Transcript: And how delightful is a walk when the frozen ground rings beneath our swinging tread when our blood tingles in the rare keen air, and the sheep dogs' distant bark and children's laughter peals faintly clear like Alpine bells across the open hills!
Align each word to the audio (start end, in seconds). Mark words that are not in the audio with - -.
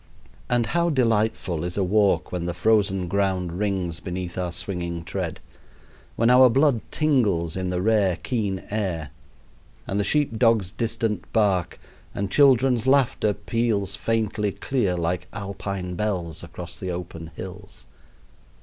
And 0.49 0.65
how 0.65 0.89
delightful 0.89 1.63
is 1.63 1.77
a 1.77 1.83
walk 1.83 2.31
when 2.31 2.45
the 2.47 2.55
frozen 2.55 3.07
ground 3.07 3.59
rings 3.59 3.99
beneath 3.99 4.35
our 4.35 4.51
swinging 4.51 5.03
tread 5.03 5.39
when 6.15 6.31
our 6.31 6.49
blood 6.49 6.81
tingles 6.89 7.55
in 7.55 7.69
the 7.69 7.83
rare 7.83 8.15
keen 8.15 8.63
air, 8.71 9.11
and 9.85 9.99
the 9.99 10.03
sheep 10.03 10.39
dogs' 10.39 10.71
distant 10.71 11.31
bark 11.33 11.79
and 12.15 12.31
children's 12.31 12.87
laughter 12.87 13.31
peals 13.35 13.95
faintly 13.95 14.51
clear 14.51 14.97
like 14.97 15.27
Alpine 15.33 15.93
bells 15.93 16.41
across 16.41 16.79
the 16.79 16.89
open 16.89 17.29
hills! 17.35 17.85